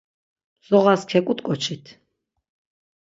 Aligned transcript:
Mzoğas 0.63 1.01
keǩut̆ǩoçit. 1.09 1.85